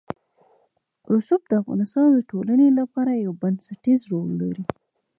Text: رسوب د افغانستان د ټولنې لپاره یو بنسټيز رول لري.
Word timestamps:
رسوب 1.13 1.41
د 1.47 1.51
افغانستان 1.61 2.07
د 2.13 2.19
ټولنې 2.31 2.67
لپاره 2.79 3.11
یو 3.25 3.33
بنسټيز 3.41 3.99
رول 4.11 4.29
لري. 4.41 4.63